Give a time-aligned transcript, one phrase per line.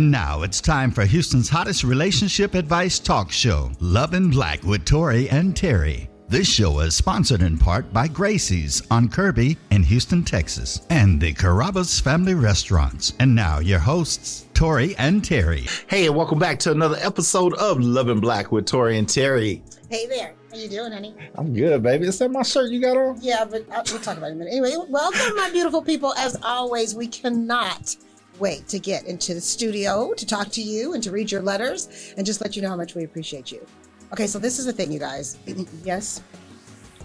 [0.00, 4.86] And now it's time for Houston's hottest relationship advice talk show, Love and Black with
[4.86, 6.08] Tory and Teri.
[6.26, 11.34] This show is sponsored in part by Gracie's on Kirby in Houston, Texas, and the
[11.34, 13.12] Carrabba's Family Restaurants.
[13.20, 15.68] And now your hosts, Tory and Teri.
[15.86, 19.60] Hey, and welcome back to another episode of Love and Black with Tory and Teri.
[19.90, 20.32] Hey there.
[20.50, 21.14] How you doing, honey?
[21.34, 22.06] I'm good, baby.
[22.06, 23.18] Is that my shirt you got on?
[23.20, 24.52] Yeah, but uh, we'll talk about it in a minute.
[24.54, 26.14] Anyway, welcome, my beautiful people.
[26.14, 27.96] As always, we cannot
[28.40, 32.14] wait to get into the studio to talk to you and to read your letters
[32.16, 33.64] and just let you know how much we appreciate you.
[34.12, 35.38] Okay, so this is the thing, you guys.
[35.84, 36.22] yes,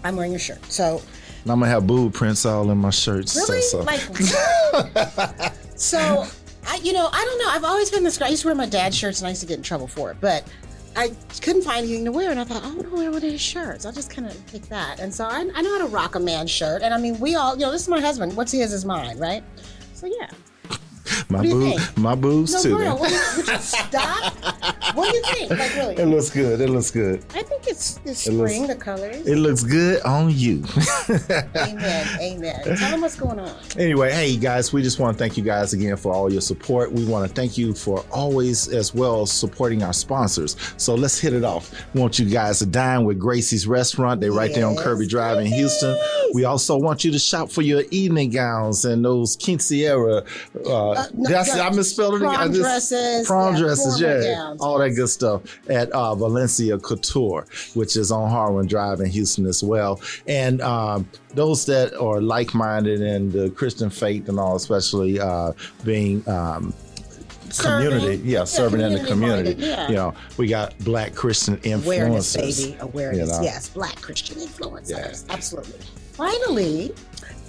[0.02, 0.64] I'm wearing your shirt.
[0.70, 1.00] So
[1.42, 3.36] And I'm gonna have boob prints all in my shirts.
[3.36, 3.84] really, So, so.
[3.84, 4.00] like,
[5.76, 6.26] so
[6.66, 7.48] I, you know, I don't know.
[7.50, 8.20] I've always been this.
[8.20, 10.10] I used to wear my dad's shirts, and I used to get in trouble for
[10.10, 10.44] it, but.
[10.98, 13.22] I couldn't find anything to wear, and I thought, oh, I'm gonna wear one of
[13.22, 13.84] his shirts.
[13.84, 14.98] I'll just kind of pick that.
[14.98, 16.80] And so I, I know how to rock a man's shirt.
[16.80, 18.34] And I mean, we all, you know, this is my husband.
[18.34, 19.44] What's his is mine, right?
[19.92, 20.30] So yeah.
[21.28, 21.98] My do you boob, think?
[21.98, 22.76] my boobs No, too.
[22.76, 22.94] Would you,
[23.36, 24.35] would you stop?
[24.96, 25.50] What do you think?
[25.50, 26.60] Like It looks good.
[26.60, 27.24] It looks good.
[27.34, 28.66] I think it's it's It looks- spring.
[28.66, 29.26] the colors.
[29.26, 30.64] It looks good on you.
[31.10, 32.06] amen.
[32.20, 32.60] Amen.
[32.64, 33.54] Tell them what's going on.
[33.78, 36.92] Anyway, hey guys, we just want to thank you guys again for all your support.
[36.92, 40.56] We want to thank you for always as well supporting our sponsors.
[40.76, 41.72] So let's hit it off.
[41.94, 44.20] We want you guys to dine with Gracie's Restaurant.
[44.20, 45.96] They're right there on Kirby Drive in Houston.
[46.34, 50.24] We also want you to shop for your evening gowns and those quinceañera.
[50.64, 52.20] Uh, Uh, no, I misspelled it.
[52.20, 54.22] prom dresses, Prom yeah, dresses, yeah.
[54.34, 54.96] gowns, all that yes.
[54.96, 60.00] good stuff at uh, Valencia Couture, which is on Harwin Drive in Houston as well.
[60.26, 65.52] And um, those that are like minded in the Christian faith and all, especially uh,
[65.84, 66.26] being.
[66.28, 66.74] Um,
[67.48, 67.90] Serving.
[67.90, 69.54] community, yeah, serving in the community.
[69.56, 69.88] yeah.
[69.88, 72.66] You know, we got black Christian Awareness, influencers.
[72.66, 72.76] baby.
[72.80, 73.28] Awareness.
[73.28, 73.42] you know.
[73.42, 73.68] Yes.
[73.68, 74.90] Black Christian influencers.
[74.90, 75.32] Yeah.
[75.32, 75.78] Absolutely.
[76.12, 76.92] Finally,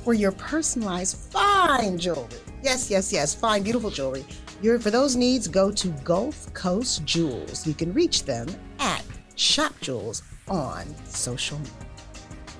[0.04, 2.28] for your personalized fine jewelry.
[2.64, 3.36] Yes, yes, yes.
[3.36, 4.26] Fine, beautiful jewelry.
[4.62, 7.66] Your for those needs, go to Gulf Coast Jewelz.
[7.68, 8.48] You can reach them
[8.80, 9.04] at
[9.36, 11.74] Shop Jewelz on social media.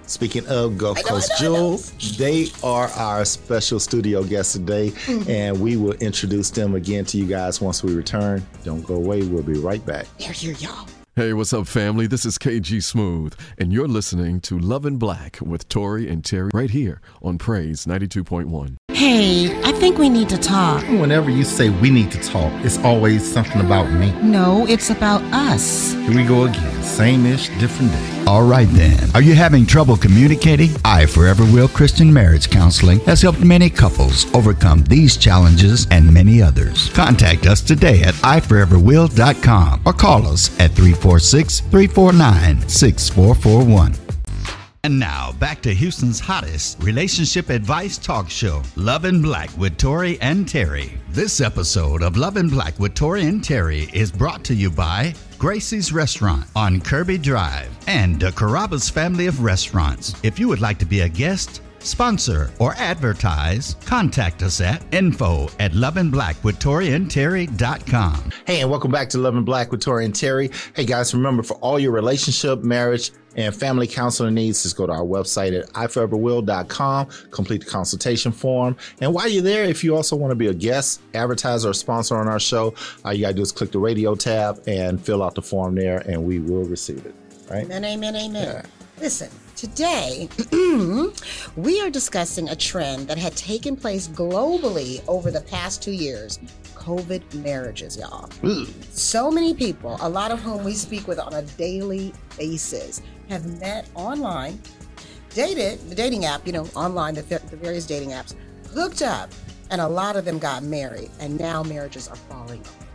[0.06, 1.74] Speaking of Gulf know, Coast I know, I know.
[1.78, 5.30] Jewelz, they are our special studio guests today, Mm-hmm.
[5.30, 8.46] and we will introduce them again to you guys once we return.
[8.64, 9.24] Don't go away.
[9.24, 10.06] We'll be right back.
[10.20, 10.88] They're here, y'all.
[11.18, 12.06] Hey, what's up, family?
[12.06, 16.54] This is KG Smooth, and you're listening to Love and Black with Tory and Teri
[16.54, 18.76] right here on Praise 92.1.
[18.90, 20.84] Hey, I think we need to talk.
[20.84, 24.12] Whenever you say we need to talk, it's always something about me.
[24.22, 25.94] No, it's about us.
[25.94, 26.77] Here we go again.
[26.98, 28.24] Same ish, different day.
[28.26, 29.12] All right then.
[29.14, 30.72] Are you having trouble communicating?
[30.84, 36.42] I Forever Will Christian Marriage Counseling has helped many couples overcome these challenges and many
[36.42, 36.90] others.
[36.94, 43.94] Contact us today at iforeverwill.com or call us at 346 349 6441.
[44.84, 50.20] And now back to Houston's hottest relationship advice talk show, Love and Black with Tory
[50.22, 50.98] and Teri.
[51.10, 55.14] This episode of Love and Black with Tory and Teri is brought to you by
[55.38, 60.16] Gracie's Restaurant on Kirby Drive and the Carrabba's family of restaurants.
[60.24, 65.48] If you would like to be a guest, sponsor, or advertise, contact us at info
[65.60, 68.32] at loveandblackwithtoriandterry.com.
[68.48, 70.52] Hey, and welcome back to Love and Black with Tory and Teri.
[70.76, 74.92] Hey, guys, remember for all your relationship, marriage, and family counseling needs, just go to
[74.92, 78.76] our website at iforeverwill.com, complete the consultation form.
[79.00, 82.18] And while you're there, if you also want to be a guest, advertiser, or sponsor
[82.18, 82.74] on our show,
[83.06, 85.76] all you got to do is click the radio tab and fill out the form
[85.76, 87.16] there, and we will receive it.
[87.50, 87.64] Right?
[87.66, 88.66] Amen, amen, amen.
[89.00, 90.30] Listen, today
[91.56, 96.40] we are discussing a trend that had taken place globally over the past two years
[96.76, 98.30] COVID marriages, y'all.
[98.92, 103.60] So many people, a lot of whom we speak with on a daily basis, have
[103.60, 104.62] met online,
[105.34, 108.36] dated, the dating app, you know, online, the, the various dating apps,
[108.74, 109.32] hooked up,
[109.70, 112.87] and a lot of them got married, and now marriages are falling apart.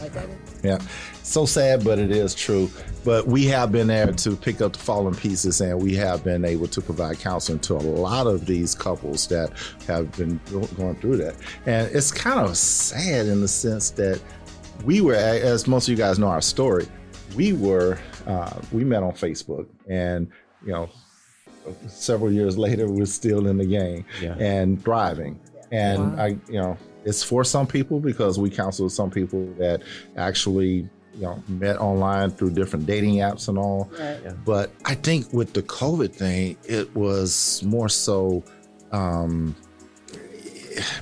[0.00, 0.32] Right, baby?
[0.62, 0.78] Yeah.
[1.22, 2.70] So sad, but it is true.
[3.04, 6.44] But we have been there to pick up the fallen pieces and we have been
[6.44, 9.52] able to provide counseling to a lot of these couples that
[9.86, 10.40] have been
[10.76, 11.36] going through that.
[11.66, 14.20] And it's kind of sad in the sense that
[14.84, 16.86] we were, as most of you guys know our story,
[17.34, 20.28] we were, uh, we met on Facebook and,
[20.64, 20.88] you know,
[21.88, 24.04] several years later, we're still in the game
[24.38, 25.40] and thriving.
[25.72, 26.76] And I, you know,
[27.06, 29.80] it's for some people because we counsel some people that
[30.16, 33.88] actually, you know, met online through different dating apps and all.
[33.98, 34.44] Right.
[34.44, 38.42] But I think with the COVID thing, it was more so
[38.90, 39.54] um,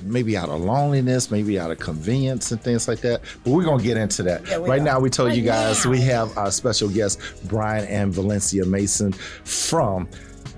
[0.03, 3.21] maybe out of loneliness, maybe out of convenience and things like that.
[3.43, 4.47] But we're gonna get into that.
[4.47, 4.85] Yeah, right are.
[4.85, 5.91] now, we told Right you guys now.
[5.91, 10.07] we have our special guest Brian and Velencia Mason from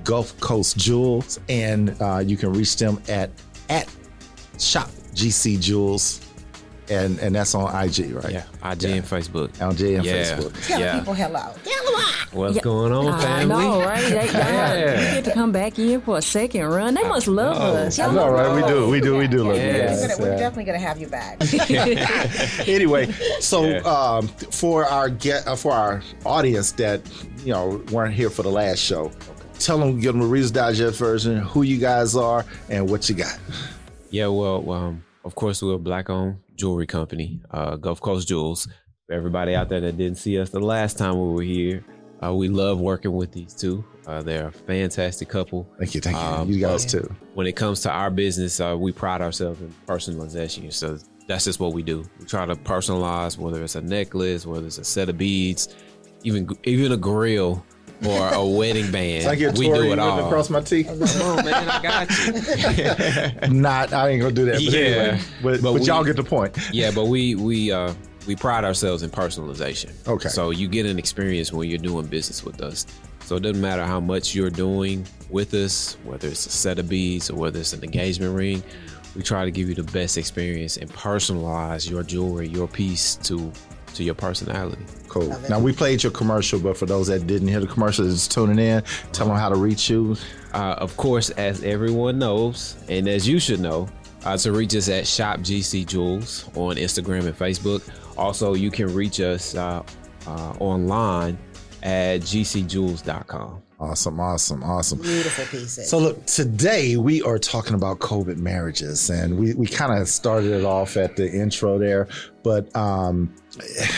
[0.03, 3.31] Gulf Coast Jewelz, and uh, you can reach them at
[3.69, 3.89] at
[4.59, 6.21] Shop GC Jewelz
[6.89, 8.31] and and that's on IG, right?
[8.31, 9.49] Yeah, IG and Facebook.
[9.61, 10.13] On J and Yeah.
[10.37, 10.67] Facebook.
[10.67, 10.99] Tell Yeah.
[10.99, 11.41] people hello.
[11.63, 12.03] Tell them.
[12.33, 12.61] What's Yeah.
[12.61, 13.63] going on, I family?
[13.65, 14.01] know, right?
[14.03, 15.07] They, they, Yeah.
[15.09, 16.93] You get to come back in for a second run.
[16.93, 17.97] They must love us.
[17.99, 18.53] I Y'all know, right?
[18.53, 20.01] We do, we do, we do love you Yes.
[20.01, 20.17] We're, guys.
[20.17, 20.39] gonna, we're Yeah.
[20.39, 21.37] definitely going to have you back.
[22.67, 23.77] anyway, so Yeah.
[23.79, 27.01] um, for our get uh, for our audience that
[27.43, 29.11] you know weren't here for the last show,
[29.59, 33.15] tell them, give them a Reader's Digest version, who you guys are and what you
[33.15, 33.37] got.
[34.09, 38.65] Yeah, well, um, of course, we're a black-owned jewelry company, uh, Gulf Coast Jewelz.
[39.07, 41.83] For everybody out there that didn't see us the last time we were here,
[42.23, 43.83] uh, we love working with these two.
[44.05, 45.67] Uh, they're a fantastic couple.
[45.77, 47.13] Thank you, thank you, Um, you guys too.
[47.33, 50.71] When it comes to our business, uh, we pride ourselves in personalization.
[50.71, 50.97] So
[51.27, 52.05] that's just what we do.
[52.19, 55.75] We try to personalize, whether it's a necklace, whether it's a set of beads,
[56.23, 57.65] even even a grill
[58.05, 59.17] or a wedding band.
[59.17, 60.25] It's like your we Tory do it written all.
[60.27, 60.87] across my teeth.
[60.87, 61.01] Come
[61.39, 63.49] on, man, I got you.
[63.59, 64.53] Not, I ain't gonna do that.
[64.55, 64.79] But Yeah.
[64.79, 66.55] anyway, but, But but, y'all get the point.
[66.71, 67.93] yeah, but we we uh
[68.27, 69.91] we pride ourselves in personalization.
[70.07, 70.29] Okay.
[70.29, 72.85] So you get an experience when you're doing business with us.
[73.21, 76.87] So it doesn't matter how much you're doing with us, whether it's a set of
[76.89, 78.63] beads or whether it's an engagement ring.
[79.15, 83.51] We try to give you the best experience and personalize your jewelry, your piece to
[83.93, 84.83] to your personality.
[85.07, 85.35] Cool.
[85.49, 88.59] Now we played your commercial, but for those that didn't hear the commercial, just tuning
[88.59, 90.15] in, tell them how to reach you.
[90.53, 93.87] Uh, of course, as everyone knows, and as you should know,
[94.25, 97.81] uh, to reach us at Shop GC Jewelz on Instagram and Facebook.
[98.17, 99.83] Also, you can reach us uh,
[100.25, 101.37] uh, online
[101.83, 103.61] at gcjewelz.com.
[103.79, 104.99] Awesome, awesome, awesome.
[105.01, 105.87] Beautiful pieces.
[105.87, 110.51] So look, today we are talking about COVID marriages, and we, we kind of started
[110.51, 112.07] it off at the intro there,
[112.41, 113.31] but um,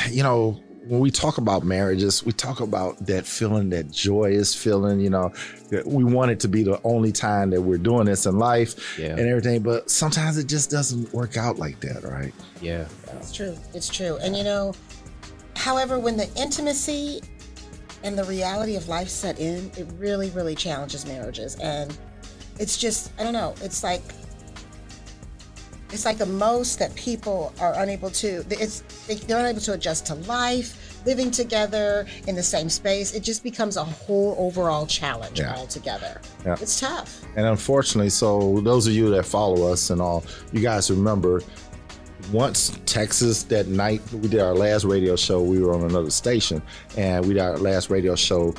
[0.09, 4.99] you know, when we talk about marriages, we talk about that feeling, that joyous feeling.
[4.99, 5.31] You know,
[5.69, 8.97] that we want it to be the only time that we're doing this in life
[8.99, 9.11] Yeah.
[9.11, 12.33] and everything, but sometimes it just doesn't work out like that, right?
[12.61, 12.85] Yeah.
[13.13, 13.55] It's true.
[13.73, 14.17] It's true.
[14.17, 14.73] And you know,
[15.55, 17.21] however, when the intimacy
[18.03, 21.55] and the reality of life set in, it really, really challenges marriages.
[21.57, 21.97] And
[22.59, 24.01] it's just, I don't know, it's like,
[25.91, 28.81] it's like the most that people are unable to, it's,
[29.25, 33.13] they're unable to adjust to life, living together in the same space.
[33.15, 35.55] It just becomes a whole overall challenge Yeah.
[35.55, 36.21] altogether.
[36.45, 36.57] Yeah.
[36.61, 37.23] It's tough.
[37.35, 41.41] And unfortunately, so those of you that follow us and all, you guys remember
[42.31, 46.61] once Texas that night we did our last radio show, we were on another station
[46.97, 48.53] and we did our last radio show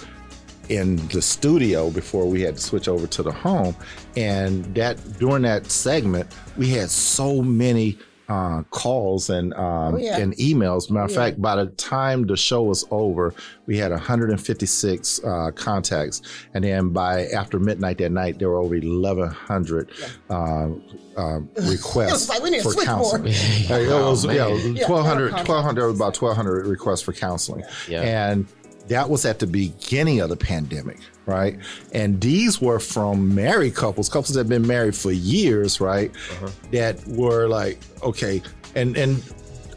[0.69, 3.75] in the studio before we had to switch over to the home.
[4.17, 7.99] And that during that segment, we had so many
[8.31, 10.19] uh, calls and um, Oh, yeah.
[10.19, 10.89] and emails.
[10.91, 11.17] Matter of Yeah.
[11.17, 13.35] fact, by the time the show was over,
[13.67, 16.23] we had 156 uh, contacts,
[16.55, 19.91] and then by after midnight that night, there were over 1,100
[20.31, 20.69] uh,
[21.17, 22.87] uh, requests like we need for switchboard.
[23.25, 23.25] counseling.
[23.71, 24.37] Like, it was, man.
[24.37, 28.03] yeah, it was Yeah, 1,200, 1,200, there about 1,200 requests for counseling, Yeah.
[28.03, 28.47] and
[28.91, 31.57] that was at the beginning of the pandemic, right?
[31.93, 36.11] And these were from married couples, couples that have been married for years, right?
[36.33, 36.51] Uh-huh.
[36.73, 38.43] That were like, okay,
[38.75, 39.23] and and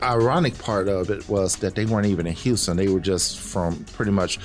[0.02, 3.86] ironic part of it was that they weren't even in Houston; they were just from
[3.94, 4.40] pretty much.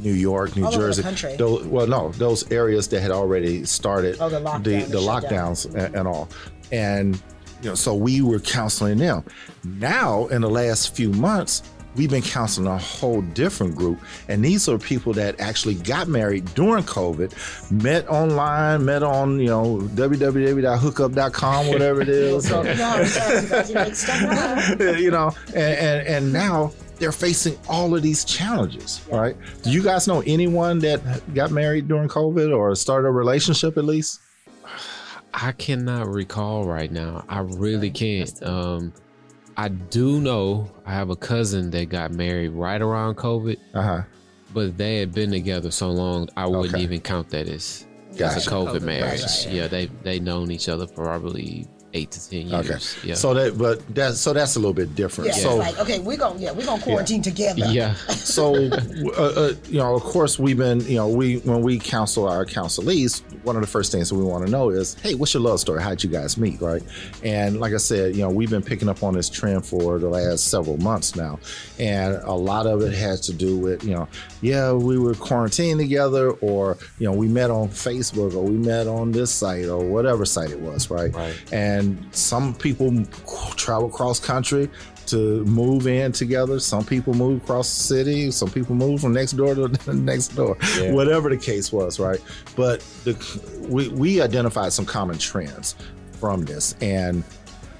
[0.00, 1.02] New York, New All over the Jersey.
[1.02, 1.36] country.
[1.36, 4.98] Those, well, no, those areas that had already started Oh, the lockdown, the, the the
[4.98, 5.96] lockdowns and, mm-hmm.
[5.96, 6.28] and all.
[6.70, 7.14] And
[7.62, 9.24] you know, so we were counseling them.
[9.64, 11.62] Now, in the last few months,
[11.96, 13.98] we've been counseling a whole different group.
[14.28, 17.32] And these are people that actually got married during COVID,
[17.70, 22.48] met online, met on, you know, www.hookup.com, whatever it is.
[22.48, 24.80] So, no, it does, because you make stuff up.
[24.98, 29.36] you know, and, and, and now they're facing all of these challenges, right?
[29.62, 31.00] Do you guys know anyone that
[31.34, 34.20] got married during COVID or started a relationship at least?
[35.34, 37.24] I cannot recall right now.
[37.28, 38.42] I really can't.
[38.42, 38.94] Um,
[39.56, 44.02] I do know I have a cousin that got married right around COVID, Uh huh.
[44.52, 46.82] but they had been together so long I wouldn't Okay.
[46.82, 47.86] even count that as,
[48.20, 49.20] as a COVID, COVID marriage.
[49.22, 49.46] marriage.
[49.48, 52.70] Yeah, they they known each other for probably eight to ten years.
[52.98, 53.08] Okay.
[53.08, 53.14] Yeah.
[53.14, 55.28] So that, but that's so that's a little bit different.
[55.28, 57.66] Yeah, so, it's like, okay, we're going to yeah, we're going to quarantine together.
[57.66, 57.94] yeah.
[58.08, 62.28] so uh, uh, you know, of course, we've been, you know, we when we counsel
[62.28, 65.32] our counselees, one of the first things that we want to know is, hey, what's
[65.34, 65.82] your love story?
[65.82, 66.82] How'd you guys meet, right?
[67.22, 70.08] And like I said, you know, we've been picking up on this trend for the
[70.08, 71.38] last several months now,
[71.78, 74.08] and a lot of it has to do with, you know,
[74.42, 78.86] yeah, we were quarantined together, or you know, we met on Facebook, or we met
[78.86, 81.14] on this site, or whatever site it was, right?
[81.14, 81.52] Right.
[81.52, 83.04] And some people
[83.56, 84.68] travel cross country
[85.06, 86.58] to move in together.
[86.58, 88.30] Some people move across the city.
[88.30, 90.56] Some people move from next door to next door.
[90.78, 90.92] Yeah.
[90.92, 92.20] Whatever the case was, right?
[92.56, 93.14] But the,
[93.68, 95.76] we we identified some common trends
[96.20, 97.22] from this, and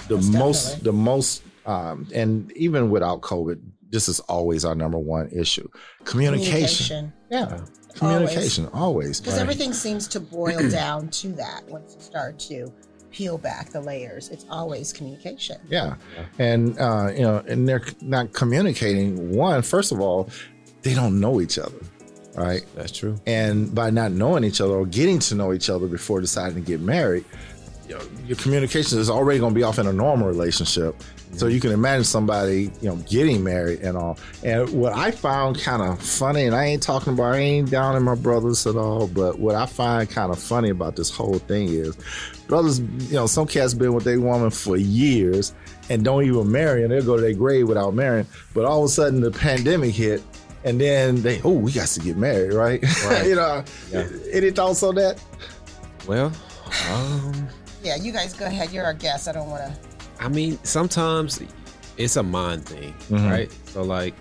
[0.08, 0.84] the Most most definitely.
[0.84, 3.58] the most Um, and even without COVID,
[3.90, 5.68] this is always our number one issue:
[6.04, 7.12] communication.
[7.28, 7.60] Communication.
[7.60, 9.20] Yeah, communication always.
[9.20, 12.72] Because everything seems to boil down to that once you start to
[13.16, 14.28] peel back the layers.
[14.28, 15.56] It's always communication.
[15.68, 15.94] Yeah,
[16.38, 19.34] and uh, you know, and they're not communicating.
[19.34, 20.28] One, first of all,
[20.82, 21.80] they don't know each other,
[22.34, 22.62] right?
[22.74, 23.16] That's true.
[23.26, 26.60] And by not knowing each other or getting to know each other before deciding to
[26.60, 27.24] get married,
[27.88, 31.02] you know, your communication is already going to be off in a normal relationship.
[31.36, 34.18] So you can imagine somebody, you know, getting married and all.
[34.42, 37.94] And what I found kind of funny, and I ain't talking about, I ain't down
[37.94, 41.38] in my brothers at all, but what I find kind of funny about this whole
[41.40, 41.96] thing is
[42.48, 45.52] brothers, you know, some cats been with their woman for years
[45.90, 48.26] and don't even marry, and they'll go to their grave without marrying.
[48.54, 50.22] But all of a sudden, the pandemic hit,
[50.64, 52.82] and then they, oh, we got to get married, right?
[53.04, 53.26] Right.
[53.26, 53.62] you know,
[53.92, 54.08] Yeah.
[54.32, 55.22] any thoughts on that?
[56.08, 56.32] Well,
[56.90, 57.46] um,
[57.84, 58.72] Yeah, you guys go ahead.
[58.72, 59.28] You're our guest.
[59.28, 59.78] I don't want to.
[60.20, 61.40] I mean, sometimes
[61.96, 63.30] it's a mind thing, Mhm.
[63.30, 63.50] right?
[63.72, 64.14] So, like,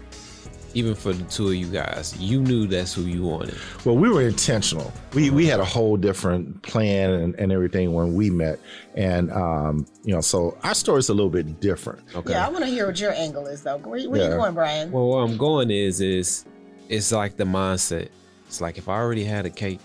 [0.73, 3.55] even for the two of you guys, you knew that's who you wanted.
[3.85, 4.91] Well, we were intentional.
[5.13, 8.59] We we had a whole different plan and, and everything when we met,
[8.93, 12.01] and um, you know, so our story's a little bit different.
[12.13, 12.31] Okay.
[12.33, 13.77] Yeah, I want to hear what your angle is, though.
[13.77, 14.29] Where, where Yeah.
[14.31, 14.91] you going, Brian?
[14.91, 16.43] Well, where I'm going is, is
[16.89, 18.09] it's like the mindset.
[18.47, 19.79] It's like if I already had a cake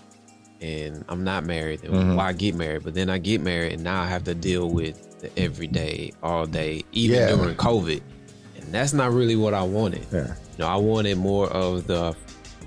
[0.59, 2.15] and I'm not married, then Mhm.
[2.17, 2.83] why get married?
[2.83, 6.45] But then I get married and now I have to deal with the everyday, all
[6.45, 7.35] day, even Yeah.
[7.35, 8.01] during COVID.
[8.59, 10.05] And that's not really what I wanted.
[10.11, 10.27] Yeah.
[10.57, 12.15] You know, I wanted more of the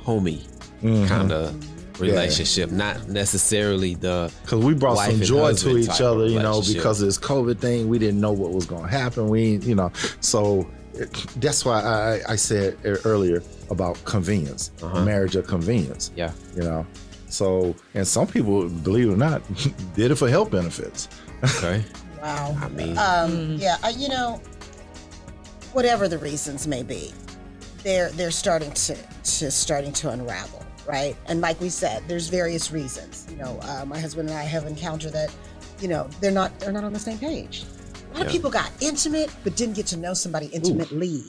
[0.04, 0.42] homie
[0.82, 1.06] Mhm.
[1.08, 1.54] kind of
[2.00, 7.00] relationship, not necessarily the Because we brought some joy to each other, you know, because
[7.00, 9.28] of this COVID thing, we didn't know what was going to happen.
[9.28, 15.04] We, you know, so it, that's why I, I said earlier about convenience, Uh-huh.
[15.04, 16.10] marriage of convenience.
[16.16, 16.32] Yeah.
[16.56, 16.86] You know,
[17.28, 19.42] so and some people, believe it or not,
[19.96, 21.08] did it for health benefits.
[21.44, 21.82] okay.
[22.24, 22.56] Wow.
[22.58, 24.40] I mean, Um, yeah, uh, you know,
[25.74, 27.12] whatever the reasons may be,
[27.82, 31.16] they're they're starting to to starting to unravel, right?
[31.26, 33.26] And like we said, there's various reasons.
[33.30, 35.30] You know, uh, my husband and I have encountered that.
[35.80, 37.64] You know, they're not they're not on the same page.
[38.14, 41.24] A lot of people got intimate, but didn't get to know somebody intimately.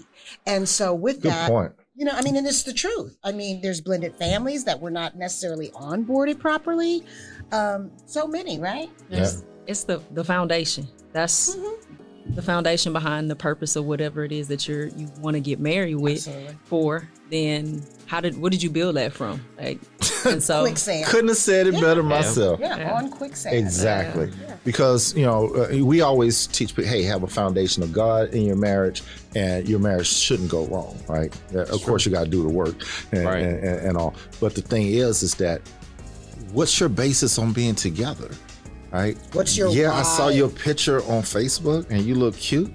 [0.45, 1.73] And so with Good that, point.
[1.95, 3.17] you know, I mean, and it's the truth.
[3.23, 7.03] I mean, there's blended families that were not necessarily onboarded properly.
[7.51, 8.89] Um, so many, right?
[9.09, 10.87] It's, it's the the foundation.
[11.13, 12.35] That's Mm-hmm.
[12.35, 15.59] the foundation behind the purpose of whatever it is that you're you want to get
[15.59, 16.55] married with Absolutely.
[16.65, 17.07] for.
[17.31, 19.43] Then how did what did you build that from?
[19.57, 19.79] Like,
[20.25, 21.05] and so Quicksand.
[21.07, 22.59] Couldn't have said it better myself.
[22.59, 22.93] Yeah, Yeah.
[22.97, 23.55] on quicksand.
[23.55, 24.31] Exactly.
[24.63, 28.43] Because, you know, uh, we always teach people, hey, have a foundation of God in
[28.43, 29.01] your marriage,
[29.35, 31.35] and your marriage shouldn't go wrong, right?
[31.53, 32.75] Uh, of course, you got to do the work
[33.11, 33.43] and, Right.
[33.43, 34.13] and, and, and all.
[34.39, 35.61] But the thing is, is that
[36.53, 38.29] what's your basis on being together,
[38.95, 39.17] right?
[39.33, 42.71] What's your Yeah, I saw your picture on Facebook, and you look cute.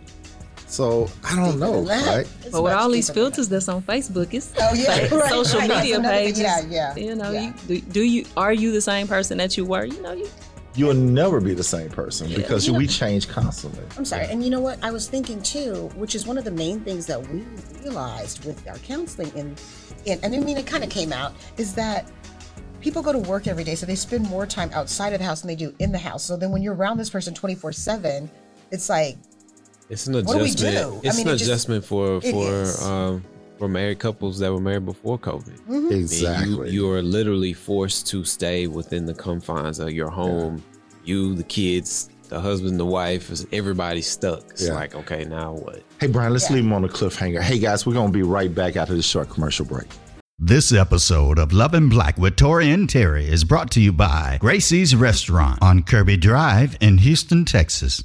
[0.66, 2.06] So I don't know, Deeper than that.
[2.16, 2.26] right?
[2.42, 5.16] It's but with all these deeper than filters that's on Facebook, it's Oh, yeah, fa-
[5.22, 5.68] right, social right.
[5.68, 6.38] Media another pages.
[6.38, 7.40] Yeah, yeah, You know, yeah.
[7.40, 9.84] you do, do you are you the same person that you were?
[9.84, 10.28] You know, you
[10.76, 13.84] You'll never be the same person because You know- we change constantly.
[13.98, 14.26] I'm sorry.
[14.26, 14.78] And you know what?
[14.84, 17.42] I was thinking too, which is one of the main things that we
[17.82, 19.60] realized with our counseling, and
[20.06, 22.08] and, and I mean, it kind of came out, is that
[22.80, 25.40] people go to work every day, so they spend more time outside of the house
[25.42, 26.24] than they do in the house.
[26.24, 28.30] So then when you're around this person 24 7,
[28.70, 29.16] it's like,
[29.88, 30.76] It's an What do we adjustment.
[30.76, 30.94] do?
[31.04, 33.24] I It's mean, an it just- adjustment for it for um
[33.58, 35.58] for married couples that were married before COVID.
[35.68, 36.70] I mean, Exactly.
[36.70, 40.62] you, you are literally forced to stay within the confines of your home.
[41.04, 44.44] You, the kids, the husband, the wife, is everybody's stuck.
[44.52, 44.72] It's Yeah.
[44.74, 45.82] like, okay, now what?
[46.00, 46.56] Hey, Brian, let's Yeah.
[46.56, 47.42] leave him on a cliffhanger.
[47.42, 49.88] Hey, guys, we're going to be right back after this short commercial break.
[50.42, 54.38] This episode of Love and Black with Tory and Teri is brought to you by
[54.40, 58.02] Gracie's Restaurant on Kirby Drive in Houston, Texas.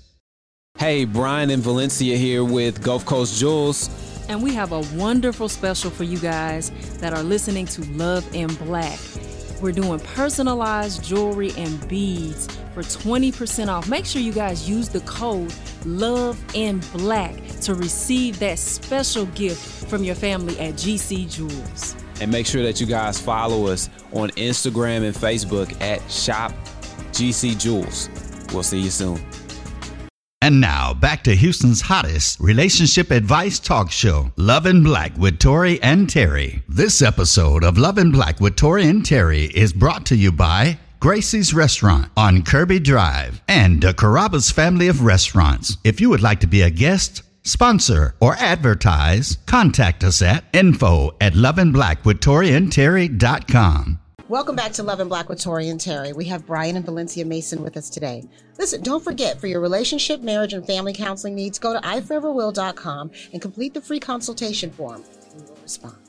[0.77, 3.89] Hey, Brian and Velencia here with Gulf Coast Jewelz.
[4.27, 8.53] And we have a wonderful special for you guys that are listening to Love in
[8.55, 8.99] Black.
[9.61, 13.87] We're doing personalized jewelry and beads for 20% off.
[13.87, 15.53] Make sure you guys use the code
[15.85, 22.01] Love in Black to receive that special gift from your family at GC Jewelz.
[22.21, 26.51] And make sure that you guys follow us on Instagram and Facebook at Shop
[27.11, 28.53] GC Jewelz.
[28.53, 29.19] We'll see you soon.
[30.41, 35.81] And now back to Houston's hottest relationship advice talk show, Love and Black with Tory
[35.81, 36.61] and Teri.
[36.69, 40.77] This episode of Love and Black with Tory and Teri is brought to you by
[40.99, 45.77] Gracie's Restaurant on Kirby Drive and the Carrabba's family of restaurants.
[45.83, 51.15] If you would like to be a guest, sponsor, or advertise, contact us at info
[51.21, 53.99] at loveandblackwithtoriandterry.com.
[54.27, 56.15] Welcome back to Love and Black with Tory and Teri.
[56.15, 58.23] We have Brian and Velencia Mason with us today.
[58.57, 63.41] Listen, don't forget for your relationship, marriage, and family counseling needs, go to iforeverwill.com and
[63.41, 65.03] complete the free consultation form.
[65.35, 66.04] We will respond.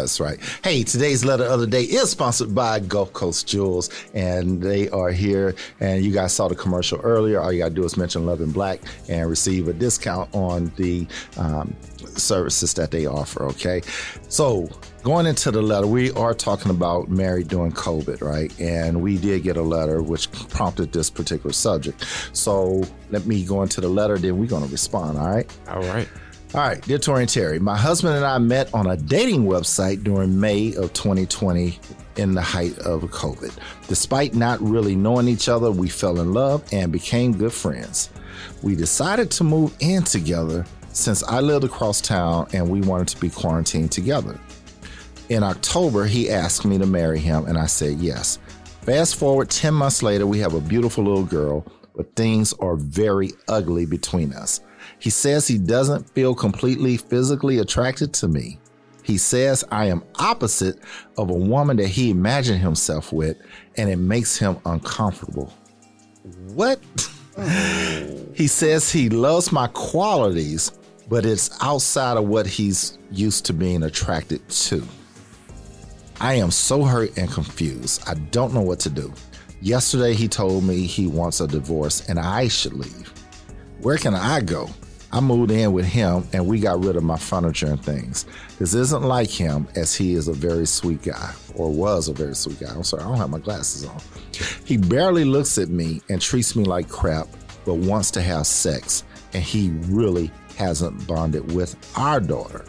[0.00, 0.38] That's right.
[0.64, 5.10] Hey, today's letter of the day is sponsored by Gulf Coast Jewelz, and they are
[5.10, 5.54] here.
[5.80, 7.40] And you guys saw the commercial earlier.
[7.40, 10.72] All you got to do is mention Love and Black and receive a discount on
[10.76, 11.06] the
[11.36, 11.74] um,
[12.16, 13.44] services that they offer.
[13.44, 13.82] Okay,
[14.28, 14.68] so
[15.02, 18.52] going into the letter, we are talking about married during COVID, right?
[18.60, 22.04] And we did get a letter which prompted this particular subject.
[22.32, 25.18] So let me go into the letter, then we're going to respond.
[25.18, 25.58] All right.
[25.68, 26.08] All right.
[26.54, 30.04] All right, dear Tory and Teri, my husband and I met on a dating website
[30.04, 31.78] during May of 2020
[32.16, 33.56] in the height of COVID.
[33.88, 38.10] Despite not really knowing each other, we fell in love and became good friends.
[38.62, 43.20] We decided to move in together since I lived across town and we wanted to
[43.22, 44.38] be quarantined together.
[45.30, 48.38] In October, he asked me to marry him, and I said yes.
[48.82, 51.64] Fast forward 10 months later, we have a beautiful little girl,
[51.96, 54.60] but things are very ugly between us.
[55.02, 58.60] He says he doesn't feel completely physically attracted to me.
[59.02, 60.78] He says I am opposite
[61.18, 63.36] of a woman that he imagined himself with,
[63.76, 65.52] and it makes him uncomfortable.
[66.54, 66.78] What?
[68.32, 70.70] he says he loves my qualities,
[71.08, 74.86] but it's outside of what he's used to being attracted to.
[76.20, 78.04] I am so hurt and confused.
[78.06, 79.12] I don't know what to do.
[79.60, 83.12] Yesterday, he told me he wants a divorce and I should leave.
[83.80, 84.68] Where can I go?
[85.14, 88.24] I moved in with him and we got rid of my furniture and things.
[88.58, 92.34] This isn't like him as he is a very sweet guy, or was a very
[92.34, 92.72] sweet guy.
[92.74, 94.00] I'm sorry, I don't have my glasses on.
[94.64, 97.28] He barely looks at me and treats me like crap,
[97.66, 99.04] but wants to have sex,
[99.34, 102.64] and he really hasn't bonded with our daughter.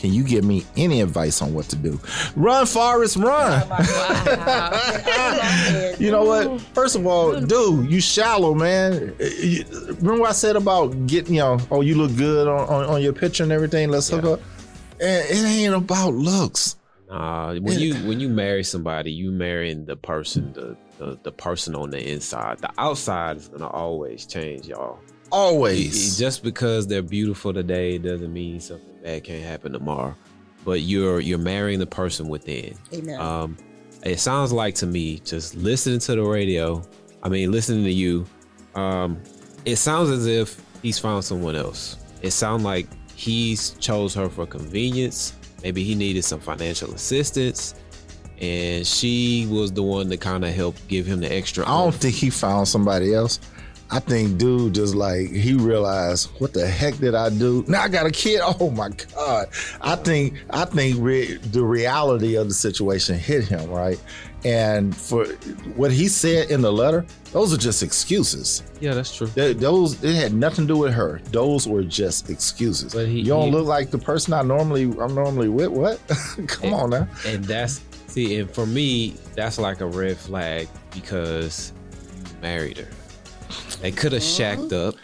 [0.00, 1.98] Can you give me any advice on what to do?
[2.36, 3.62] Run, Forrest, run.
[5.98, 6.60] you know what?
[6.72, 9.14] First of all, dude, you shallow, man.
[9.18, 9.64] You-
[9.98, 13.02] Remember what I said about getting, you know, oh, you look good on, on, on
[13.02, 13.88] your picture and everything.
[13.88, 14.40] Let's hook up.
[15.00, 16.76] And it ain't about looks.
[17.10, 21.74] Uh, when you when you marry somebody, you marrying the person, the, the the person
[21.74, 22.58] on the inside.
[22.58, 24.98] The outside is gonna always change, y'all.
[25.32, 26.18] Always.
[26.18, 30.14] Just because they're beautiful today doesn't mean something bad can't happen tomorrow.
[30.64, 32.76] But you're you're marrying the person within.
[32.92, 33.20] Amen.
[33.20, 33.56] Um,
[34.04, 36.82] it sounds like to me, just listening to the radio.
[37.22, 38.26] I mean, listening to you.
[38.74, 39.20] Um,
[39.64, 41.96] it sounds as if he's found someone else.
[42.22, 45.34] It sounds like he's chose her for convenience.
[45.62, 47.74] Maybe he needed some financial assistance,
[48.40, 51.64] and she was the one that kind of helped give him the extra.
[51.64, 51.96] I don't oomph.
[51.96, 53.40] think he found somebody else.
[53.90, 57.64] I think dude just like he realized what the heck did I do?
[57.68, 58.40] Now I got a kid.
[58.60, 59.48] Oh my god!
[59.80, 63.98] I think I think re- the reality of the situation hit him right,
[64.44, 65.24] and for
[65.74, 68.62] what he said in the letter, those are just excuses.
[68.80, 69.28] Yeah, that's true.
[69.28, 71.20] Th- those it had nothing to do with her.
[71.30, 72.92] Those were just excuses.
[72.92, 75.70] But he- you don't he- look like the person I normally I'm normally with.
[75.70, 75.98] What?
[76.46, 77.08] Come on now.
[77.26, 81.72] and that's see, and for me, that's like a red flag because
[82.26, 82.88] you married her.
[83.80, 84.94] They could have shacked up,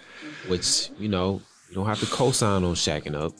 [0.49, 3.33] which you know you don't have to co-sign on shacking up,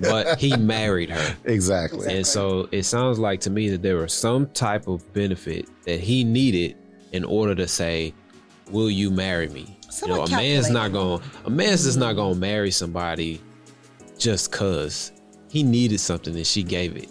[0.00, 2.14] but he married her, Exactly.
[2.14, 6.00] and so it sounds like to me that there was some type of benefit that
[6.00, 6.76] he needed
[7.12, 8.12] in order to say,
[8.70, 10.92] "Will you marry me?" Somewhat you know, a man's not calculated.
[11.22, 13.40] going, a man's just not going to marry somebody
[14.18, 15.12] just cause
[15.48, 17.08] he needed something and she gave it.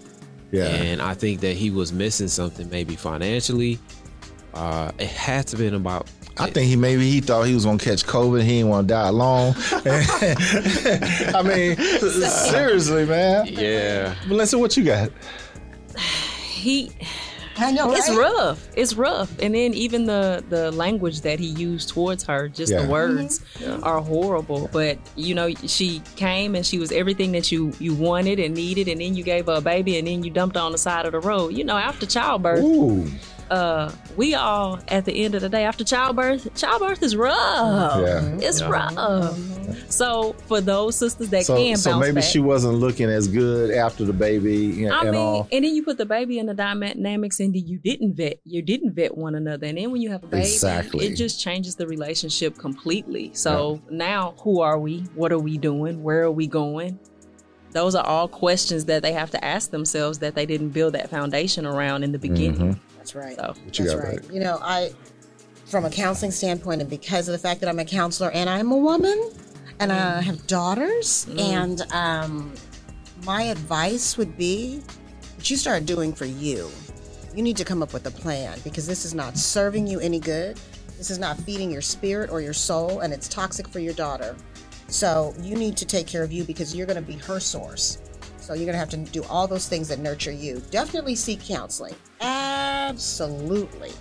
[0.51, 0.65] Yeah.
[0.67, 3.79] And I think that he was missing something, maybe financially.
[4.53, 6.07] Uh, it had to been about.
[6.37, 8.41] I think he maybe he thought he was gonna catch COVID.
[8.41, 9.55] He didn't want to die alone.
[11.33, 13.47] I mean, seriously, man.
[13.47, 14.15] Yeah.
[14.27, 15.11] Melissa, what you got?
[16.43, 16.91] He
[17.57, 18.17] I know, it's right?
[18.17, 18.67] rough.
[18.75, 19.31] It's rough.
[19.39, 22.81] And then even the the language that he used towards her, just Yeah.
[22.81, 23.83] the words mm-hmm.
[23.83, 24.69] are horrible.
[24.73, 28.87] But you know, she came and she was everything that you you wanted and needed,
[28.87, 31.05] and then you gave her a baby, and then you dumped her on the side
[31.05, 31.53] of the road.
[31.53, 33.09] You know, after childbirth, Ooh,
[33.51, 37.93] uh, we all at the end of the day after childbirth, childbirth is rough.
[37.93, 38.39] Mm-hmm.
[38.39, 38.47] Yeah.
[38.47, 38.95] It's rough.
[38.95, 39.89] Mm-hmm.
[39.89, 43.71] So for those sisters that so can so maybe back, she wasn't looking as good
[43.71, 45.47] after the baby and, I and mean, all.
[45.51, 48.93] and then you put the baby in the dynamics, and you didn't vet, you didn't
[48.93, 51.05] vet one another, and then when you have a baby, Exactly.
[51.05, 53.31] it just changes the relationship completely.
[53.33, 54.99] So now, who are we?
[55.15, 56.03] What are we doing?
[56.03, 56.99] Where are we going?
[57.71, 61.09] Those are all questions that they have to ask themselves that they didn't build that
[61.09, 62.75] foundation around in the beginning.
[62.75, 62.94] Mm-hmm.
[63.05, 63.35] That's right.
[63.35, 64.21] So What you That's got, right.
[64.21, 64.33] buddy?
[64.33, 64.91] You know, I,
[65.65, 68.71] from a counseling standpoint, and because of the fact that I'm a counselor and I'm
[68.71, 69.31] a woman
[69.79, 72.53] and I have daughters, and um,
[73.23, 74.81] my advice would be
[75.35, 76.71] what you start doing for you.
[77.35, 80.19] You need to come up with a plan because this is not serving you any
[80.19, 80.59] good.
[80.97, 84.35] This is not feeding your spirit or your soul, and it's toxic for your daughter.
[84.87, 87.99] So you need to take care of you because you're going to be her source.
[88.45, 90.61] So you're going to have to do all those things that nurture you.
[90.69, 91.95] Definitely seek counseling.
[92.21, 93.91] Absolutely.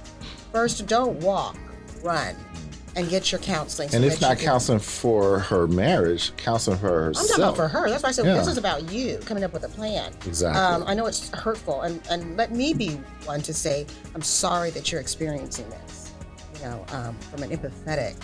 [0.52, 1.56] First, don't walk,
[2.02, 2.36] run,
[2.94, 3.88] and get your counseling.
[3.88, 7.24] so And it's not can- counseling for her marriage, counseling for herself.
[7.24, 7.88] I'm talking about for her.
[7.88, 8.34] That's why I said Yeah.
[8.34, 10.12] this is about you coming up with a plan.
[10.26, 10.60] Exactly.
[10.60, 14.68] Um, I know it's hurtful, and, and let me be one to say I'm sorry
[14.72, 16.12] that you're experiencing this.
[16.56, 18.16] You know, um, from an empathetic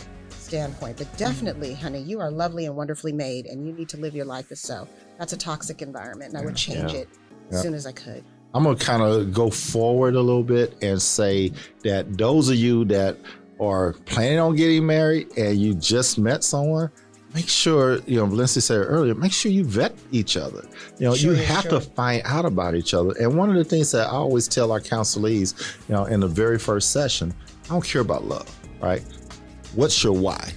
[0.55, 4.17] standpoint, but definitely, honey, you are lovely and wonderfully made, and you need to live
[4.17, 4.89] your life as so.
[5.17, 7.01] That's a toxic environment, and I would change Yeah.
[7.03, 7.09] it
[7.51, 7.57] Yeah.
[7.57, 8.25] as soon as I could.
[8.53, 11.53] I'm gonna kind of go forward a little bit and say
[11.85, 13.17] that those of you that
[13.61, 16.91] are planning on getting married and you just met someone,
[17.33, 18.25] make sure you know.
[18.25, 20.65] Lindsay said earlier, make sure you vet each other.
[20.99, 21.79] You know, Sure, you have sure.
[21.79, 23.13] to find out about each other.
[23.21, 25.55] And one of the things that I always tell our counselees,
[25.89, 27.33] you know, in the very first session,
[27.67, 28.49] I don't care about love,
[28.81, 29.03] right?
[29.75, 30.53] What's your why?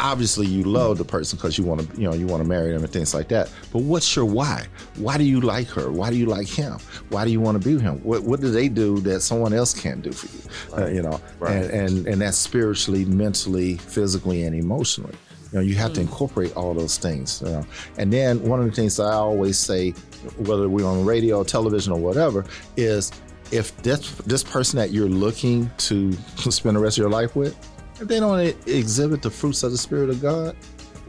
[0.00, 2.72] obviously you love the person because you want to you know you want to marry
[2.72, 3.50] them and things like that.
[3.72, 4.66] But what's your why?
[4.96, 5.90] Why do you like her?
[5.90, 6.78] Why do you like him?
[7.08, 7.98] Why do you want to be with him?
[8.04, 10.28] What, what do they do that someone else can't do for
[10.76, 10.82] you?
[10.84, 11.56] Uh, you know Right.
[11.56, 15.14] and, and and that's spiritually mentally physically and emotionally.
[15.52, 17.66] You know you have to incorporate all those things you know.
[17.96, 19.90] And then one of the things i always say
[20.38, 22.44] whether we're on radio television or whatever
[22.76, 23.10] is
[23.50, 26.12] if this this person that you're looking to
[26.50, 27.56] spend the rest of your life with
[28.00, 30.56] if they don't exhibit the fruits of the spirit of God,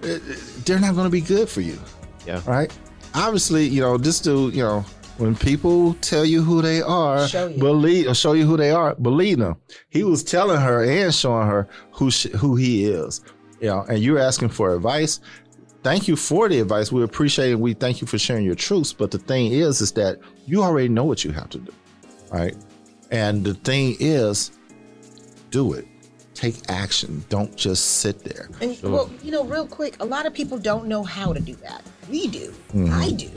[0.04, 1.80] eh, eh, they're not going to be good for you.
[2.26, 2.42] Yeah.
[2.46, 2.72] Right.
[3.16, 4.54] Obviously, you know this dude.
[4.56, 4.86] You know
[5.18, 7.58] when people tell you who they are, Show you.
[7.60, 9.56] believe or show you who they are, believe them.
[9.90, 13.22] He was telling her and showing her who sh- who he is.
[13.60, 15.20] You know, and you're asking for advice.
[15.84, 16.92] Thank you for the advice.
[16.92, 17.60] We appreciate it.
[17.60, 18.94] We thank you for sharing your truths.
[18.94, 21.72] But the thing is, is that you already know what you have to do,
[22.32, 22.56] right?
[23.12, 24.52] And the thing is,
[25.52, 25.88] do it.
[26.40, 27.26] Take action.
[27.28, 28.48] Don't just sit there.
[28.62, 31.54] And well, you know, real quick, a lot of people don't know how to do
[31.56, 31.84] that.
[32.10, 32.54] We do.
[32.74, 32.94] Mm-hmm.
[32.94, 33.30] I do.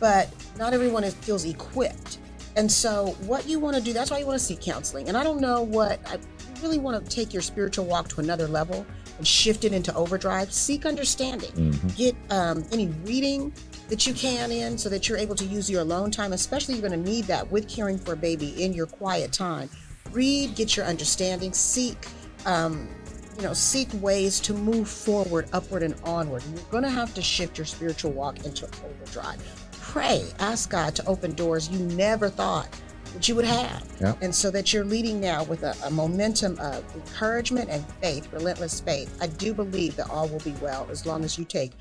[0.00, 0.28] But
[0.58, 2.18] not everyone is, feels equipped.
[2.56, 5.06] And so, what you want to do, that's why you want to seek counseling.
[5.08, 6.18] And I don't know what, I
[6.60, 8.84] really want to take your spiritual walk to another level
[9.18, 10.52] and shift it into overdrive.
[10.52, 11.52] Seek understanding.
[11.52, 11.88] Mm-hmm.
[11.90, 13.52] Get um, any reading
[13.88, 16.88] that you can in so that you're able to use your alone time, especially you're
[16.88, 19.70] going to need that with caring for a baby in your quiet time.
[20.10, 22.04] Read, get your understanding, seek
[22.46, 22.88] um,
[23.36, 26.42] you know, seek ways to move forward, upward, and onward.
[26.54, 29.40] You're going to have to shift your spiritual walk into overdrive.
[29.80, 32.68] Pray, ask God to open doors you never thought
[33.14, 33.86] that you would have.
[34.22, 38.80] And so that you're leading now with a, a momentum of encouragement and faith, relentless
[38.80, 39.16] faith.
[39.20, 41.72] I do believe that all will be well as long as you take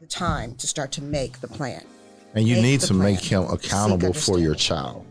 [0.00, 1.84] the time to start to make the plan.
[2.34, 5.04] And you Make need to make him accountable for your child.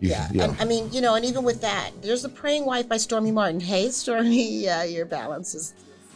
[0.00, 0.28] You- Yeah.
[0.32, 0.44] yeah.
[0.44, 3.32] And, I mean, you know, and even with that, there's The Praying Wife by Stormie
[3.32, 3.62] Omartian.
[3.62, 5.74] Hey, Stormie, yeah, your balance is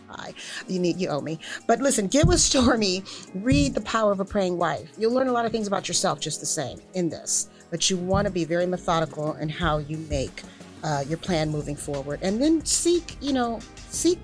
[0.08, 0.34] high.
[0.68, 1.38] You need, you owe me.
[1.66, 4.90] But listen, get with Stormy, read The Power of a Praying Wife.
[4.98, 7.48] You'll learn a lot of things about yourself just the same in this.
[7.70, 10.42] But you want to be very methodical in how you make
[10.82, 12.18] uh, your plan moving forward.
[12.22, 14.18] And then seek, you know, seek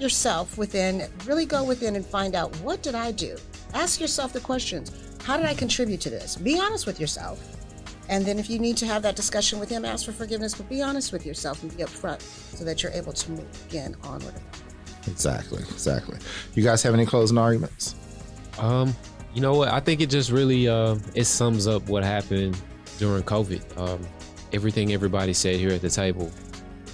[0.00, 3.36] yourself within, really go within and find out what did I do?
[3.74, 4.90] Ask yourself the questions.
[5.22, 6.36] How did I contribute to this?
[6.36, 7.55] Be honest with yourself.
[8.08, 10.68] And then if you need to have that discussion with him, ask for forgiveness, but
[10.68, 14.34] be honest with yourself and be upfront so that you're able to move again onward.
[15.06, 15.62] Exactly.
[15.62, 16.18] Exactly.
[16.54, 17.94] You guys have any closing arguments?
[18.58, 18.94] Um,
[19.34, 19.68] you know what?
[19.68, 22.60] I think it just really uh, it sums up what happened
[22.98, 23.78] during COVID.
[23.78, 24.00] Um,
[24.52, 26.30] everything everybody said here at the table,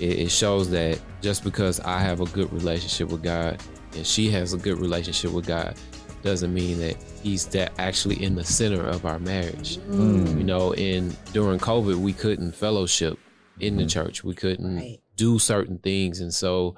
[0.00, 3.62] it, it shows that just because I have a good relationship with God
[3.94, 5.76] and she has a good relationship with God,
[6.22, 9.78] doesn't mean that He's that actually in the center of our marriage.
[9.88, 13.18] You know, and during COVID, we couldn't fellowship
[13.60, 14.24] in the church.
[14.24, 14.98] We couldn't Right.
[15.16, 16.74] do certain things, and so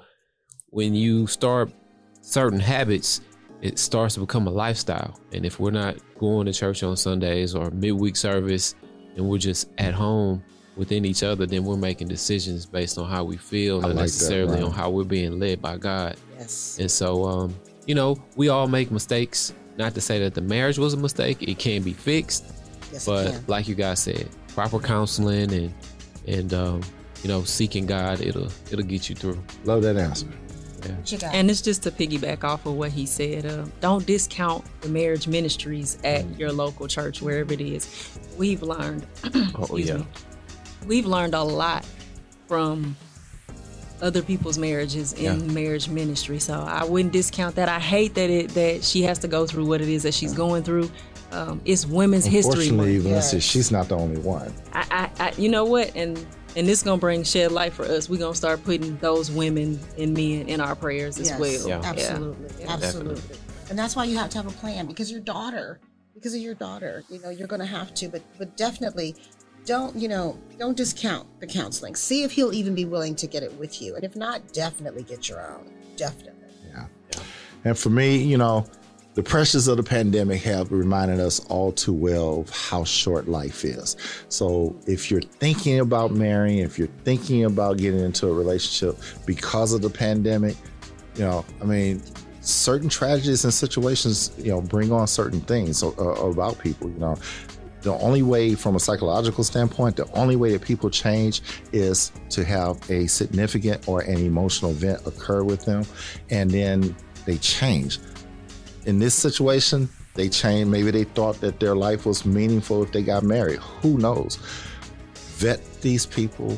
[0.69, 1.71] when you start
[2.21, 3.21] certain habits,
[3.61, 5.17] it starts to become a lifestyle.
[5.31, 8.75] And if we're not going to church on Sundays or midweek service
[9.15, 10.43] and we're just at home
[10.75, 13.95] within each other, then we're making decisions based on how we feel, I not like
[13.95, 14.63] that, necessarily Ryan.
[14.65, 16.17] on how we're being led by God.
[16.37, 16.77] Yes.
[16.79, 19.53] And so, um, you know, we all make mistakes.
[19.77, 22.45] Not to say that the marriage was a mistake, it can be fixed.
[22.93, 25.73] Yes, But like you guys said, proper counseling and
[26.27, 26.81] and um,
[27.23, 29.41] you know, seeking God, it'll it'll get you through.
[29.65, 30.27] Love that answer.
[30.27, 31.33] What you got?
[31.33, 33.45] And it's just to piggyback off of what he said.
[33.45, 38.19] Uh, don't discount the marriage ministries at your local church, wherever it is.
[38.37, 39.07] We've learned,
[39.55, 39.97] Oh yeah.
[39.97, 40.07] me,
[40.85, 41.85] we've learned a lot
[42.47, 42.95] from
[44.05, 45.53] other people's marriages in Yeah.
[45.53, 46.39] marriage ministry.
[46.39, 47.67] So I wouldn't discount that.
[47.67, 50.33] I hate that it that she has to go through what it is that she's
[50.33, 50.89] going through.
[51.31, 53.05] Um, it's Women's History Unfortunately, Month.
[53.07, 53.43] Velencia, Yes.
[53.43, 54.53] she's not the only one.
[54.73, 56.17] I, I, I, you know what, and
[56.55, 58.07] and this is gonna bring shed light for us.
[58.09, 61.67] We're gonna start putting those women and men in our prayers as Yes, well.
[61.67, 61.81] Yeah.
[61.83, 62.49] Absolutely.
[62.59, 62.71] Yeah.
[62.73, 63.37] Absolutely.
[63.69, 65.79] And that's why you have to have a plan because your daughter,
[66.13, 69.15] because of your daughter, you know, you're going to have to, but, but definitely
[69.65, 71.95] don't, you know, don't discount the counseling.
[71.95, 73.95] See if he'll even be willing to get it with you.
[73.95, 75.71] And if not, definitely get your own.
[75.95, 76.49] Definitely.
[76.69, 76.85] Yeah.
[77.63, 78.65] And for me, you know,
[79.15, 83.63] the pressures of the pandemic have reminded us all too well of how short life
[83.63, 83.95] is.
[84.27, 89.71] So if you're thinking about marrying, if you're thinking about getting into a relationship because
[89.71, 90.57] of the pandemic,
[91.15, 92.03] you know, I mean,
[92.41, 97.17] certain tragedies and situations, you know, bring on certain things about people, you know.
[97.85, 102.43] The only way, from a psychological standpoint, the only way that people change is to
[102.43, 105.85] have a significant or an emotional event occur with them,
[106.31, 106.95] and then
[107.27, 107.99] they change.
[108.87, 110.71] In this situation, they changed.
[110.71, 113.59] Maybe they thought that their life was meaningful if they got married.
[113.83, 114.39] Who knows?
[115.37, 116.57] Vet these people.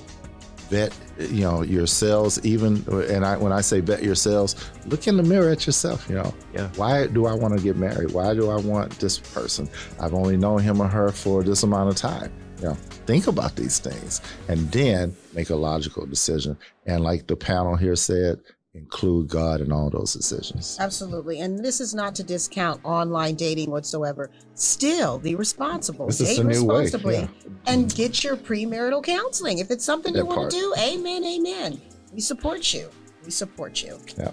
[0.69, 2.39] Vet, you know, yourselves.
[2.45, 6.05] Even, and I, when I say vet yourselves, look in the mirror at yourself.
[6.09, 6.69] You know, Yeah.
[6.75, 8.11] why do I want to get married?
[8.11, 9.69] Why do I want this person?
[9.99, 12.31] I've only known him or her for this amount of time.
[12.59, 12.73] You know,
[13.05, 16.57] think about these things and then make a logical decision.
[16.87, 18.39] And like the panel here said,
[18.73, 20.77] include God in all those decisions.
[20.79, 21.39] Absolutely.
[21.41, 24.29] And this is not to discount online dating whatsoever.
[24.53, 26.07] Still be responsible.
[26.07, 27.27] This is Date the new way, responsibly yeah.
[27.65, 27.97] and mm-hmm.
[27.97, 29.59] get your premarital counseling.
[29.59, 30.51] If it's something you want part.
[30.51, 31.81] to do, amen, amen.
[32.13, 32.89] We support you.
[33.25, 33.97] We support you.
[34.17, 34.31] Yeah.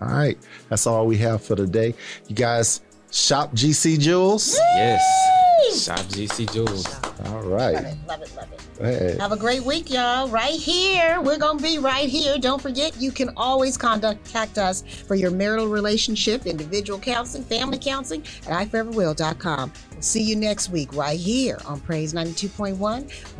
[0.00, 0.38] All right.
[0.68, 1.94] That's all we have for today.
[2.28, 4.56] You guys shop GC Jewelz.
[4.76, 5.84] Yes.
[5.84, 6.97] Shop GC Jewelz.
[7.26, 8.60] All Love it, love it, love it.
[8.80, 9.16] Hey.
[9.18, 10.28] Have a great week, y'all.
[10.28, 11.20] Right here.
[11.20, 12.38] We're going to be right here.
[12.38, 18.22] Don't forget, you can always contact us for your marital relationship, individual counseling, family counseling
[18.46, 19.72] at iforeverwill.com.
[19.92, 22.78] We'll see you next week right here on Praise 92.1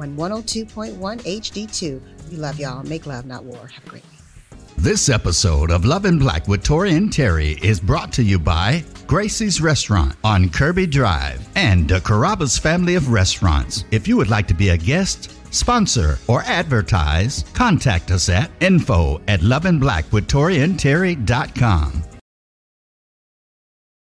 [0.00, 2.00] on 102.1 HD2.
[2.30, 2.82] We love y'all.
[2.82, 3.68] Make love, not war.
[3.68, 4.17] Have a great week.
[4.80, 8.84] This episode of Love and Black with Tory and Teri is brought to you by
[9.08, 12.00] Gracie's Restaurant on Kirby Drive and the
[12.58, 13.84] family of restaurants.
[13.90, 19.20] If you would like to be a guest, sponsor, or advertise, contact us at info
[19.26, 22.07] at loveandblackwithtoriandterry.com.